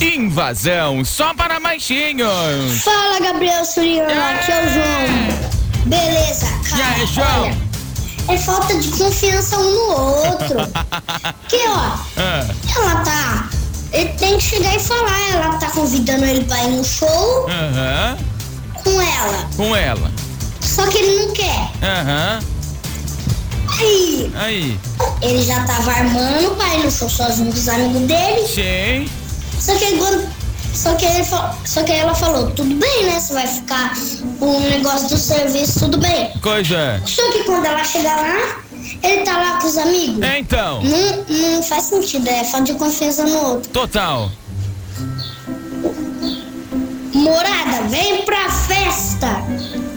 Invasão 0.00 1.04
só 1.04 1.34
para 1.34 1.58
baixinhos. 1.60 2.82
Fala, 2.82 3.20
Gabriel 3.20 3.64
Suriano, 3.64 4.10
aqui 4.10 4.52
é 4.52 4.64
o 4.66 4.68
João. 4.72 5.86
Beleza, 5.86 6.46
cara. 6.68 6.76
E 6.76 6.82
aí, 7.00 7.06
João? 7.06 7.42
Olha, 8.28 8.34
é 8.34 8.38
falta 8.38 8.74
de 8.78 8.88
confiança 8.88 9.56
um 9.58 9.70
no 9.72 9.96
outro. 9.96 10.56
que, 11.48 11.56
ó, 11.66 11.96
Ah, 12.16 12.46
ela 12.76 12.96
tá... 13.04 13.48
Ele 13.92 14.10
tem 14.10 14.36
que 14.38 14.44
chegar 14.44 14.76
e 14.76 14.78
falar. 14.78 15.30
Ela 15.32 15.58
tá 15.58 15.68
convidando 15.70 16.24
ele 16.24 16.44
pra 16.44 16.62
ir 16.62 16.68
no 16.76 16.84
show 16.84 17.48
Aham. 17.48 18.16
com 18.84 19.00
ela. 19.02 19.48
Com 19.56 19.74
ela. 19.76 20.10
Só 20.60 20.86
que 20.86 20.98
ele 20.98 21.26
não 21.26 21.32
quer. 21.32 21.70
Aham. 21.82 22.40
Aí, 23.80 24.32
Aí. 24.36 24.80
Ele 25.22 25.42
já 25.42 25.64
tava 25.64 25.90
armando 25.90 26.56
pra 26.56 26.74
ir 26.76 26.84
no 26.84 26.90
show 26.90 27.08
sozinho 27.08 27.50
com 27.50 27.58
os 27.58 27.68
amigos 27.68 28.00
dele. 28.02 28.46
Sim. 28.46 29.10
Só 29.58 29.74
que 29.76 29.96
quando... 29.96 30.40
Só 30.72 30.94
que, 30.94 31.04
ele, 31.04 31.24
só 31.64 31.82
que 31.82 31.92
ela 31.92 32.14
falou, 32.14 32.48
tudo 32.52 32.74
bem, 32.76 33.04
né? 33.04 33.18
Você 33.18 33.32
vai 33.32 33.46
ficar 33.46 33.92
com 34.38 34.56
o 34.56 34.60
negócio 34.60 35.08
do 35.08 35.16
serviço, 35.16 35.80
tudo 35.80 35.98
bem. 35.98 36.30
Coisa. 36.40 37.02
Só 37.04 37.28
que 37.32 37.42
quando 37.42 37.66
ela 37.66 37.82
chegar 37.82 38.16
lá, 38.16 38.56
ele 39.02 39.22
tá 39.22 39.36
lá 39.36 39.58
com 39.60 39.66
os 39.66 39.76
amigos. 39.76 40.22
É, 40.22 40.38
então. 40.38 40.80
Não, 40.82 41.24
não 41.28 41.62
faz 41.62 41.86
sentido, 41.86 42.28
é 42.28 42.44
falta 42.44 42.72
de 42.72 42.74
confiança 42.74 43.24
no 43.24 43.48
outro. 43.48 43.70
Total. 43.72 44.30
Morada, 47.12 47.88
vem 47.88 48.24
pra 48.24 48.48
festa! 48.48 49.42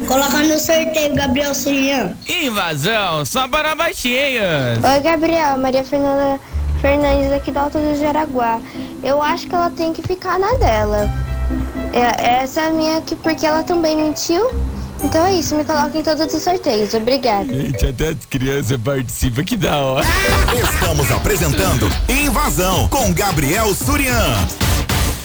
Coloca 0.07 0.39
no 0.39 0.59
sorteio, 0.59 1.15
Gabriel 1.15 1.53
Surian. 1.55 2.13
Invasão 2.27 3.25
só 3.25 3.47
para 3.47 3.75
baixinhos. 3.75 4.83
Oi, 4.83 4.99
Gabriel. 5.01 5.57
Maria 5.57 5.83
Fernanda 5.83 6.39
Fernandes 6.81 7.31
aqui 7.31 7.51
do 7.51 7.59
Alto 7.59 7.77
do 7.77 7.97
Jaraguá. 7.97 8.59
Eu 9.01 9.21
acho 9.21 9.47
que 9.47 9.55
ela 9.55 9.69
tem 9.69 9.93
que 9.93 10.01
ficar 10.01 10.37
na 10.37 10.53
dela. 10.55 11.09
É, 11.93 12.41
essa 12.41 12.61
é 12.61 12.67
a 12.67 12.69
minha 12.71 12.97
aqui 12.97 13.15
porque 13.15 13.45
ela 13.45 13.63
também 13.63 13.95
mentiu. 13.95 14.51
Então 15.01 15.25
é 15.25 15.33
isso, 15.33 15.55
me 15.55 15.63
coloca 15.63 15.97
em 15.97 16.03
todos 16.03 16.33
os 16.33 16.41
sorteios. 16.41 16.93
Obrigada. 16.93 17.53
Gente, 17.53 17.85
até 17.85 18.09
as 18.09 18.25
crianças 18.29 18.77
participam, 18.77 19.43
que 19.43 19.57
da 19.57 19.77
hora. 19.77 20.05
Estamos 20.73 21.11
apresentando 21.11 21.89
Invasão 22.07 22.87
com 22.89 23.13
Gabriel 23.13 23.73
Surian. 23.73 24.35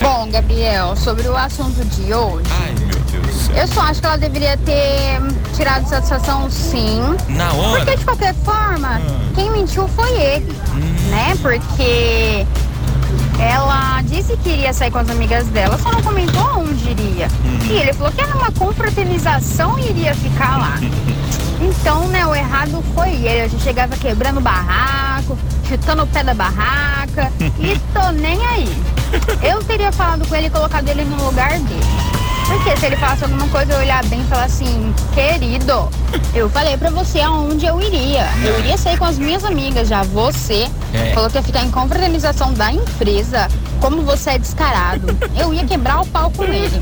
Bom, 0.01 0.29
Gabriel, 0.31 0.97
sobre 0.97 1.27
o 1.29 1.37
assunto 1.37 1.85
de 1.85 2.15
hoje, 2.15 2.49
Ai, 2.51 2.73
eu 3.55 3.67
só 3.69 3.83
acho 3.83 4.01
que 4.01 4.07
ela 4.07 4.19
deveria 4.19 4.57
ter 4.59 5.21
tirado 5.55 5.89
satisfação 5.89 6.51
sim. 6.51 7.01
Na 7.29 7.53
hora? 7.53 7.81
Porque 7.85 7.97
de 7.97 8.05
qualquer 8.05 8.35
forma, 8.35 9.01
quem 9.35 9.51
mentiu 9.51 9.89
foi 9.89 10.11
ele, 10.13 10.57
né? 11.11 11.37
Porque 11.41 12.47
ela 13.39 14.03
disse 14.03 14.37
que 14.39 14.51
iria 14.51 14.73
sair 14.73 14.91
com 14.91 14.99
as 14.99 15.09
amigas 15.09 15.47
dela, 15.49 15.79
só 15.79 15.93
não 15.93 16.03
comentou 16.03 16.59
onde 16.59 16.91
iria. 16.91 17.29
E 17.69 17.73
ele 17.73 17.93
falou 17.93 18.13
que 18.13 18.21
era 18.21 18.35
uma 18.37 18.51
confraternização 18.53 19.79
e 19.79 19.91
iria 19.91 20.15
ficar 20.15 20.59
lá. 20.59 20.75
Então, 21.61 22.07
né, 22.07 22.25
o 22.25 22.33
errado 22.33 22.83
foi 22.95 23.11
ele. 23.11 23.41
A 23.43 23.49
gente 23.49 23.65
chegava 23.65 23.97
quebrando 23.97 24.39
o 24.39 24.41
barraco, 24.41 25.37
chutando 25.69 26.05
o 26.05 26.07
pé 26.07 26.23
da 26.23 26.33
barraca 26.33 27.33
e 27.59 27.77
tô 27.93 28.13
nem 28.13 28.41
aí. 28.47 28.69
Eu 29.43 29.61
teria 29.65 29.91
falado 29.91 30.25
com 30.29 30.37
ele 30.37 30.47
e 30.47 30.51
colocado 30.51 30.89
ele 30.89 31.05
no 31.05 31.25
lugar 31.25 31.51
dele. 31.51 31.81
Porque 32.49 32.77
se 32.77 32.87
ele 32.87 32.97
falasse 32.97 33.25
alguma 33.25 33.47
coisa, 33.49 33.73
eu 33.75 33.79
olhar 33.79 34.05
bem 34.07 34.21
e 34.21 34.25
falar 34.25 34.45
assim, 34.45 34.95
querido, 35.15 35.89
eu 36.35 36.49
falei 36.49 36.77
pra 36.79 36.89
você 36.91 37.21
aonde 37.21 37.67
eu 37.67 37.81
iria. 37.81 38.27
Eu 38.43 38.59
iria 38.61 38.77
sair 38.79 38.97
com 38.97 39.05
as 39.05 39.19
minhas 39.19 39.45
amigas 39.45 39.87
já. 39.89 40.03
Você 40.03 40.67
É. 40.95 41.13
falou 41.13 41.29
que 41.29 41.37
ia 41.37 41.43
ficar 41.43 41.63
em 41.65 41.71
confraternização 41.71 42.53
da 42.55 42.73
empresa. 42.73 43.49
Como 43.81 44.03
você 44.03 44.31
é 44.31 44.39
descarado. 44.39 45.17
Eu 45.39 45.53
ia 45.55 45.65
quebrar 45.65 46.01
o 46.01 46.07
pau 46.07 46.31
com 46.35 46.43
ele. 46.45 46.81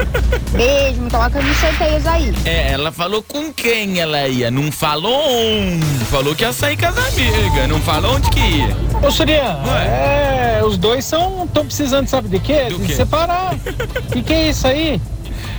Beijo, 0.53 1.01
me 1.03 1.11
coloca 1.11 1.43
nos 1.43 1.57
sorteios 1.59 2.07
aí. 2.07 2.33
É, 2.47 2.73
ela 2.73 2.91
falou 2.93 3.23
com 3.23 3.53
quem 3.53 3.99
ela 4.01 4.27
ia. 4.29 4.51
Não 4.51 4.71
falou 4.73 5.13
onde. 5.29 5.85
Falou 6.07 6.35
que 6.35 6.43
ia 6.45 6.53
sair 6.55 6.77
com 6.79 6.87
as 6.87 6.97
amigas. 6.97 7.69
Não 7.69 7.81
falou 7.81 8.15
onde 8.15 8.31
que 8.31 8.41
ia. 8.41 8.77
Ô, 9.07 9.11
Surya, 9.11 9.59
é, 9.85 10.63
os 10.65 10.79
dois 10.79 11.05
são 11.05 11.45
estão 11.45 11.67
precisando, 11.67 12.07
sabe 12.09 12.29
de 12.29 12.39
quê? 12.39 12.69
de 12.71 12.95
separar. 12.95 13.55
O 13.55 14.03
que, 14.13 14.23
que 14.23 14.33
é 14.33 14.49
isso 14.49 14.67
aí? 14.67 15.01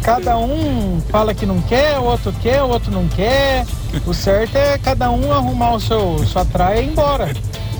Cada 0.07 0.37
um 0.37 1.01
fala 1.09 1.33
que 1.33 1.45
não 1.45 1.61
quer, 1.63 1.99
o 1.99 2.05
outro 2.05 2.31
quer, 2.41 2.63
o 2.63 2.69
outro 2.69 2.89
não 2.89 3.09
quer. 3.09 3.65
O 4.05 4.13
certo 4.13 4.55
é 4.55 4.77
cada 4.77 5.11
um 5.11 5.33
arrumar 5.33 5.73
o 5.73 5.81
seu 5.81 6.17
sua 6.19 6.45
traia 6.45 6.79
e 6.79 6.85
ir 6.85 6.91
embora. 6.91 7.35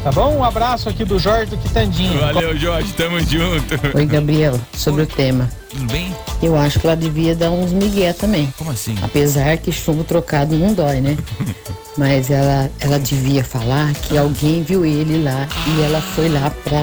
Tá 0.08 0.12
bom? 0.14 0.38
Um 0.38 0.44
abraço 0.46 0.88
aqui 0.88 1.04
do 1.04 1.20
Jorge 1.20 1.48
do 1.48 1.58
Quitandinho. 1.58 2.18
Valeu, 2.22 2.58
Jorge. 2.58 2.94
Tamo 2.94 3.20
junto. 3.20 3.76
Oi, 3.94 4.06
Gabriel, 4.06 4.58
sobre 4.74 5.02
o 5.02 5.06
tema. 5.06 5.50
Tudo 5.70 5.84
bem? 5.92 6.16
Eu 6.42 6.56
acho 6.56 6.80
que 6.80 6.88
ela 6.88 6.96
devia 6.96 7.36
dar 7.36 7.52
uns 7.52 7.74
migué 7.74 8.14
também. 8.14 8.48
Como 8.58 8.72
assim? 8.72 8.96
Apesar 9.02 9.58
que 9.58 9.70
chumbo 9.70 10.06
trocado 10.06 10.56
não 10.58 10.74
dói, 10.74 11.02
né? 11.02 11.18
Mas 11.98 12.32
ela, 12.32 12.72
ela 12.80 12.98
devia 12.98 13.44
falar 13.44 13.92
que 13.96 14.18
alguém 14.18 14.64
viu 14.64 14.86
ele 14.86 15.22
lá 15.22 15.46
e 15.76 15.82
ela 15.82 16.00
foi 16.00 16.30
lá 16.30 16.54
pra, 16.64 16.80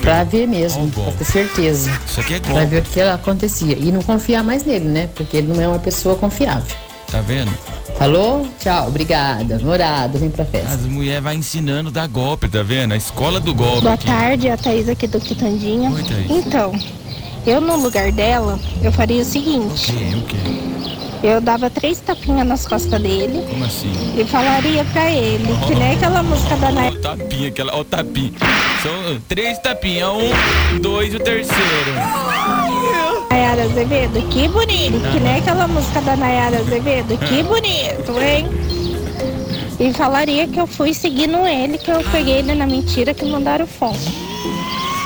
pra 0.00 0.24
ver 0.24 0.48
mesmo, 0.48 0.90
pra 0.90 1.12
ter 1.12 1.24
certeza. 1.24 1.92
Isso 2.04 2.18
aqui 2.22 2.34
é 2.34 2.40
Pra 2.40 2.52
golpe. 2.54 2.66
ver 2.66 2.80
o 2.80 2.82
que 2.82 3.00
acontecia. 3.02 3.76
E 3.78 3.92
não 3.92 4.02
confiar 4.02 4.42
mais 4.42 4.64
nele, 4.64 4.86
né? 4.88 5.08
Porque 5.14 5.36
ele 5.36 5.46
não 5.46 5.62
é 5.62 5.68
uma 5.68 5.78
pessoa 5.78 6.16
confiável. 6.16 6.64
Tá 7.08 7.20
vendo? 7.20 7.52
Falou? 8.02 8.48
Tchau, 8.58 8.88
obrigada. 8.88 9.60
Morado, 9.60 10.18
vem 10.18 10.28
pra 10.28 10.44
festa. 10.44 10.74
As 10.74 10.80
mulheres 10.86 11.22
vai 11.22 11.36
ensinando 11.36 11.88
a 11.88 11.92
dar 11.92 12.08
golpe, 12.08 12.48
tá 12.48 12.60
vendo? 12.60 12.94
A 12.94 12.96
escola 12.96 13.38
do 13.38 13.54
golpe. 13.54 13.82
Boa 13.82 13.94
aqui. 13.94 14.06
tarde, 14.06 14.48
a 14.48 14.56
Thaís 14.56 14.88
aqui 14.88 15.06
do 15.06 15.20
Quitandinha. 15.20 15.88
Oi, 15.88 16.02
Thaís. 16.02 16.28
Então, 16.28 16.72
eu 17.46 17.60
no 17.60 17.76
lugar 17.76 18.10
dela, 18.10 18.58
eu 18.82 18.90
faria 18.90 19.22
o 19.22 19.24
seguinte. 19.24 19.92
Que? 19.92 20.16
O 20.16 20.22
quê? 20.22 20.36
Eu 21.22 21.40
dava 21.40 21.70
três 21.70 22.00
tapinhas 22.00 22.44
nas 22.44 22.66
costas 22.66 23.00
dele 23.00 23.46
Como 23.48 23.64
assim? 23.64 23.92
e 24.18 24.24
falaria 24.24 24.84
pra 24.86 25.08
ele, 25.08 25.56
que 25.68 25.74
nem 25.76 25.92
aquela 25.92 26.20
música 26.24 26.56
da 26.56 26.72
Nay. 26.72 26.88
Ó 26.88 26.90
o 26.90 26.96
tapinha, 27.00 27.48
aquela, 27.48 27.76
ó 27.76 27.80
o 27.82 27.84
tapinha. 27.84 28.32
São 28.82 29.20
três 29.28 29.56
tapinhas, 29.60 30.08
um, 30.08 30.80
dois 30.80 31.14
e 31.14 31.16
o 31.18 31.20
terceiro. 31.20 31.92
Azevedo, 33.72 34.20
que 34.28 34.48
bonito. 34.48 35.00
Que 35.12 35.20
nem 35.20 35.36
aquela 35.36 35.66
música 35.66 36.00
da 36.02 36.14
Nayara 36.14 36.58
Azevedo, 36.58 37.16
que 37.18 37.42
bonito, 37.42 38.20
hein? 38.20 38.46
E 39.80 39.92
falaria 39.94 40.46
que 40.46 40.60
eu 40.60 40.66
fui 40.66 40.92
seguindo 40.92 41.46
ele, 41.46 41.78
que 41.78 41.90
eu 41.90 42.04
peguei 42.10 42.34
ele 42.40 42.54
na 42.54 42.66
mentira 42.66 43.14
que 43.14 43.24
mandaram 43.24 43.66
foto. 43.66 43.98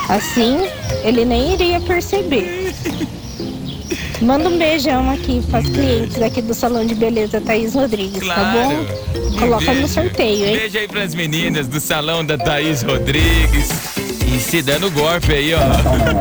Assim, 0.09 0.57
ele 1.03 1.23
nem 1.23 1.53
iria 1.53 1.79
perceber. 1.79 2.73
Manda 4.21 4.49
um 4.49 4.57
beijão 4.57 5.09
aqui 5.11 5.41
para 5.49 5.59
as 5.59 5.65
clientes 5.69 6.21
aqui 6.21 6.41
do 6.41 6.53
Salão 6.53 6.85
de 6.85 6.93
Beleza 6.93 7.39
Thaís 7.39 7.73
Rodrigues, 7.73 8.27
tá 8.27 8.53
bom? 8.53 9.39
Coloca 9.39 9.73
no 9.73 9.87
sorteio, 9.87 10.45
hein? 10.45 10.57
Beijo 10.57 10.77
aí 10.77 10.87
pras 10.87 11.15
meninas 11.15 11.67
do 11.67 11.79
salão 11.79 12.25
da 12.25 12.37
Thaís 12.37 12.81
Rodrigues. 12.81 13.96
E 14.27 14.39
se 14.39 14.61
dando 14.61 14.91
golpe 14.91 15.33
aí, 15.33 15.53
ó. 15.53 15.59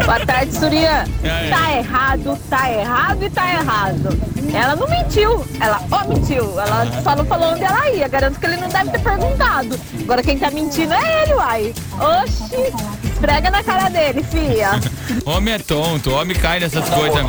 Boa 0.05 0.25
tarde, 0.25 0.57
Surya. 0.57 1.05
É. 1.25 1.51
Tá 1.51 1.77
errado, 1.77 2.39
tá 2.49 2.71
errado 2.71 3.25
e 3.25 3.31
tá 3.31 3.53
errado. 3.53 4.37
Ela 4.55 4.77
não 4.77 4.89
mentiu, 4.89 5.45
ela 5.61 5.83
omitiu. 5.91 6.45
Ela 6.59 7.03
só 7.03 7.17
não 7.17 7.25
falou 7.25 7.53
onde 7.53 7.65
ela 7.65 7.91
ia. 7.91 8.07
Garanto 8.09 8.39
que 8.39 8.47
ele 8.47 8.57
não 8.59 8.69
deve 8.69 8.91
ter 8.91 9.01
perguntado. 9.01 9.79
Agora 10.01 10.23
quem 10.23 10.39
tá 10.39 10.51
mentindo 10.51 10.95
é 10.95 11.23
ele, 11.25 11.35
uai. 11.35 11.75
Oxi, 12.23 12.73
esfrega 13.17 13.51
na 13.51 13.63
cara 13.65 13.89
dele, 13.89 14.23
fia. 14.23 14.73
Homem 15.25 15.55
é 15.55 15.59
tonto, 15.59 16.13
homem 16.13 16.37
cai 16.37 16.61
nessas 16.61 16.89
coisas. 16.89 17.21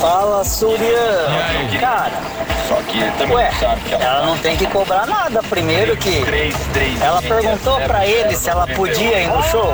Fala, 0.00 0.44
Surya. 0.44 1.26
Cara, 1.80 2.12
ué, 3.30 3.50
ela 4.00 4.26
não 4.26 4.36
tem 4.38 4.56
que 4.56 4.66
cobrar 4.66 5.06
nada 5.06 5.42
primeiro 5.44 5.96
que 5.96 6.22
ela 7.00 7.22
perguntou 7.22 7.80
pra 7.82 8.06
ele 8.06 8.34
se 8.36 8.50
ela 8.50 8.66
podia 8.66 9.22
ir 9.22 9.28
no 9.28 9.42
show. 9.44 9.72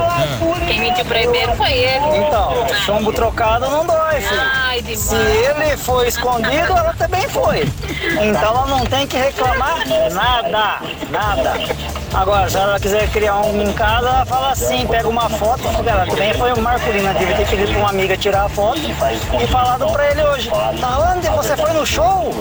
Quem 0.67 0.81
mentiu 0.81 1.05
primeiro 1.05 1.57
foi 1.57 1.73
ele. 1.73 2.07
Então, 2.19 2.67
chumbo 2.85 3.13
trocado 3.13 3.69
não 3.71 3.87
dói, 3.87 4.21
filho. 4.21 4.97
Se 4.97 5.17
ele 5.17 5.77
foi 5.77 6.09
escondido, 6.09 6.73
ela 6.73 6.95
também 6.97 7.29
foi. 7.29 7.63
Então 8.23 8.43
ela 8.43 8.67
não 8.67 8.85
tem 8.87 9.07
que 9.07 9.17
reclamar 9.17 9.87
nada, 10.13 10.81
nada. 11.11 11.55
Agora, 12.15 12.49
se 12.49 12.57
ela 12.57 12.81
quiser 12.81 13.09
criar 13.11 13.41
um 13.41 13.63
em 13.63 13.73
casa, 13.73 14.09
ela 14.09 14.25
fala 14.25 14.51
assim, 14.53 14.87
pega 14.87 15.09
uma 15.09 15.29
foto, 15.29 15.63
porque 15.63 15.89
ela 15.89 16.07
também 16.07 16.33
foi 16.35 16.53
o 16.53 16.61
Marco 16.61 16.91
Lima, 16.91 17.13
devia 17.15 17.37
ter 17.37 17.47
pedido 17.47 17.71
pra 17.71 17.81
uma 17.81 17.91
amiga 17.91 18.17
tirar 18.17 18.45
a 18.45 18.49
foto 18.49 18.81
e 18.81 19.47
falado 19.47 19.87
pra 19.93 20.11
ele 20.11 20.23
hoje. 20.25 20.51
Tá 20.51 21.15
onde? 21.15 21.29
Você 21.29 21.57
foi 21.57 21.73
no 21.73 21.87
show? 21.87 22.33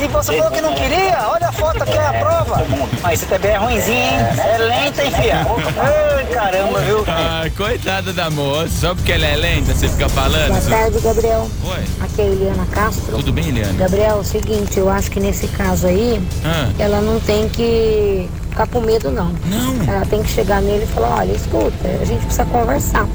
E 0.00 0.06
você 0.06 0.36
falou 0.36 0.50
que 0.52 0.60
não 0.60 0.74
queria? 0.74 1.18
Olha 1.28 1.48
a 1.48 1.52
foto 1.52 1.82
aqui, 1.82 1.92
é 1.92 2.06
a 2.06 2.12
prova. 2.12 2.64
Mas 3.02 3.18
você 3.20 3.26
também 3.26 3.50
é 3.50 3.56
ruimzinho, 3.56 3.96
hein? 3.96 4.18
É 4.38 4.58
lenta, 4.58 5.02
hein, 5.02 5.10
filha? 5.10 5.46
Ai, 5.76 6.24
caramba, 6.26 6.78
viu? 6.80 7.04
Ai, 7.06 7.50
coitada 7.50 8.12
da 8.12 8.30
moça, 8.30 8.68
só 8.68 8.94
porque 8.94 9.12
ela 9.12 9.26
é 9.26 9.36
lenta, 9.36 9.74
você 9.74 9.88
fica 9.88 10.08
falando. 10.08 10.48
Boa 10.48 10.60
tarde, 10.78 11.00
Gabriel. 11.00 11.48
Oi. 11.64 11.84
Aqui 12.00 12.20
é 12.20 12.24
a 12.24 12.26
Eliana 12.28 12.66
Castro. 12.66 13.16
Tudo 13.16 13.32
bem, 13.32 13.48
Eliana? 13.48 13.72
Gabriel, 13.72 14.16
é 14.18 14.20
o 14.20 14.24
seguinte, 14.24 14.78
eu 14.78 14.88
acho 14.88 15.10
que 15.10 15.18
nesse 15.18 15.48
caso 15.48 15.88
aí, 15.88 16.22
Ah. 16.44 16.70
ela 16.78 17.00
não 17.00 17.18
tem 17.18 17.48
que 17.48 18.28
ficar 18.50 18.68
com 18.68 18.80
medo, 18.80 19.10
não. 19.10 19.32
Não. 19.46 19.92
Ela 19.92 20.06
tem 20.06 20.22
que 20.22 20.30
chegar 20.30 20.62
nele 20.62 20.84
e 20.84 20.86
falar, 20.94 21.16
olha, 21.18 21.32
escuta, 21.32 21.88
a 22.00 22.04
gente 22.04 22.20
precisa 22.22 22.44
conversar. 22.44 23.06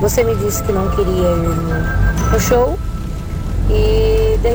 Você 0.00 0.24
me 0.24 0.34
disse 0.36 0.62
que 0.64 0.72
não 0.72 0.90
queria 0.90 1.12
ir 1.12 2.32
no, 2.32 2.40
show 2.40 2.78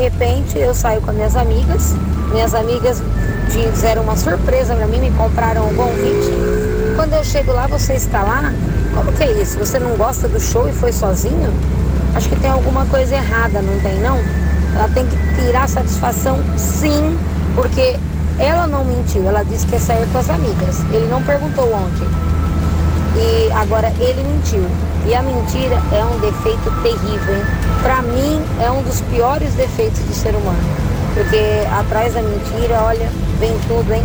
repente 0.09 0.57
eu 0.57 0.73
saio 0.73 1.01
com 1.01 1.11
as 1.11 1.15
minhas 1.15 1.35
amigas. 1.35 1.93
Minhas 2.31 2.53
amigas 2.53 3.01
fizeram 3.49 4.03
uma 4.03 4.15
surpresa 4.15 4.75
pra 4.75 4.87
mim, 4.87 4.99
me 4.99 5.11
compraram 5.11 5.67
um 5.69 5.75
convite. 5.75 6.31
Quando 6.95 7.13
eu 7.13 7.23
chego 7.23 7.51
lá, 7.51 7.67
você 7.67 7.93
está 7.93 8.23
lá? 8.23 8.53
Como 8.93 9.11
que 9.13 9.23
é 9.23 9.31
isso? 9.33 9.57
Você 9.59 9.79
não 9.79 9.95
gosta 9.95 10.27
do 10.27 10.39
show 10.39 10.67
e 10.67 10.71
foi 10.71 10.91
sozinho? 10.91 11.53
Acho 12.15 12.29
que 12.29 12.35
tem 12.37 12.49
alguma 12.49 12.85
coisa 12.85 13.15
errada, 13.15 13.61
não 13.61 13.79
tem 13.81 13.99
não? 13.99 14.17
Ela 14.75 14.89
tem 14.93 15.05
que 15.05 15.17
tirar 15.35 15.67
satisfação 15.67 16.39
sim, 16.57 17.17
porque 17.55 17.97
ela 18.39 18.67
não 18.67 18.83
mentiu, 18.83 19.27
ela 19.27 19.43
disse 19.43 19.65
que 19.65 19.73
ia 19.73 19.79
sair 19.79 20.07
com 20.11 20.19
as 20.19 20.29
amigas. 20.29 20.79
Ele 20.91 21.07
não 21.07 21.21
perguntou 21.23 21.65
ontem. 21.73 22.07
E 23.15 23.51
agora 23.51 23.91
ele 23.99 24.23
mentiu. 24.23 24.65
E 25.07 25.15
a 25.15 25.21
mentira 25.21 25.81
é 25.93 26.03
um 26.03 26.19
defeito 26.19 26.69
terrível? 26.83 27.41
Pra 27.81 28.01
mim 28.01 28.41
é 28.61 28.69
um 28.69 28.83
dos 28.83 28.99
piores 28.99 29.53
defeitos 29.53 30.01
do 30.01 30.13
ser 30.13 30.35
humano. 30.35 30.59
Porque 31.13 31.65
atrás 31.71 32.13
da 32.13 32.21
mentira, 32.21 32.81
olha, 32.81 33.09
vem 33.39 33.57
tudo, 33.69 33.93
hein? 33.93 34.03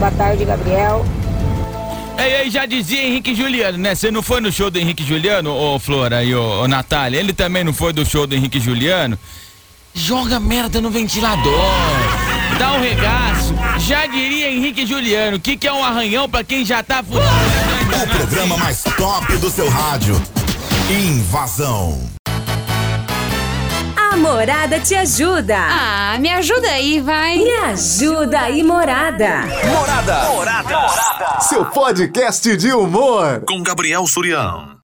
Boa 0.00 0.10
tarde, 0.10 0.44
Gabriel. 0.44 1.06
Ei, 2.18 2.42
ei, 2.42 2.50
já 2.50 2.66
dizia 2.66 3.06
Henrique 3.06 3.32
Juliano, 3.32 3.78
né? 3.78 3.94
Você 3.94 4.10
não 4.10 4.22
foi 4.22 4.40
no 4.40 4.50
show 4.50 4.72
do 4.72 4.78
Henrique 4.78 5.04
Juliano, 5.04 5.54
ô 5.54 5.78
Flora 5.78 6.24
e 6.24 6.34
ô, 6.34 6.62
ô 6.62 6.68
Natália? 6.68 7.20
Ele 7.20 7.32
também 7.32 7.62
não 7.62 7.72
foi 7.72 7.92
do 7.92 8.04
show 8.04 8.26
do 8.26 8.34
Henrique 8.34 8.58
Juliano? 8.58 9.16
Joga 9.94 10.40
merda 10.40 10.80
no 10.80 10.90
ventilador. 10.90 11.60
Dá 12.58 12.72
um 12.72 12.80
regaço. 12.80 13.54
Já 13.78 14.06
diria 14.06 14.50
Henrique 14.50 14.84
Juliano, 14.84 15.36
o 15.36 15.40
que, 15.40 15.56
que 15.56 15.68
é 15.68 15.72
um 15.72 15.84
arranhão 15.84 16.28
pra 16.28 16.42
quem 16.42 16.64
já 16.64 16.82
tá 16.82 17.04
fudido? 17.04 17.63
O 18.02 18.06
programa 18.08 18.56
mais 18.56 18.82
top 18.82 19.36
do 19.36 19.48
seu 19.48 19.68
rádio. 19.68 20.20
Invasão. 20.90 21.98
A 23.96 24.16
Morada 24.16 24.80
te 24.80 24.94
ajuda. 24.94 25.56
Ah, 25.56 26.16
me 26.18 26.28
ajuda 26.30 26.68
aí, 26.68 27.00
vai. 27.00 27.38
Me 27.38 27.54
ajuda 27.56 28.40
aí, 28.40 28.62
Morada. 28.62 29.42
Morada. 29.64 30.24
Morada. 30.24 31.40
Seu 31.40 31.64
podcast 31.66 32.56
de 32.56 32.72
humor. 32.72 33.42
Com 33.46 33.62
Gabriel 33.62 34.06
Surião. 34.06 34.68